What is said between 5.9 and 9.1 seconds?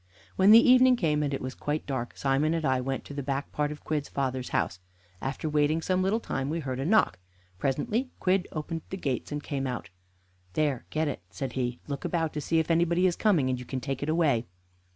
little time we heard a knock. Presently Quidd opened the